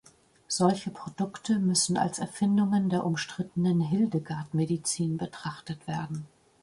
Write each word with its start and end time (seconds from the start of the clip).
Solche 0.47 0.89
Produkte 0.89 1.59
müssen 1.59 1.95
als 1.95 2.17
Erfindungen 2.17 2.89
der 2.89 3.05
umstrittenen 3.05 3.79
Hildegard-Medizin 3.81 5.17
betrachtet 5.17 5.85
werden. 5.87 6.25